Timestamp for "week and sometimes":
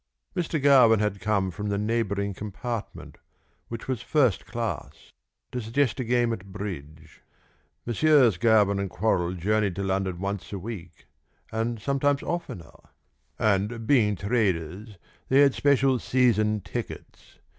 10.57-12.23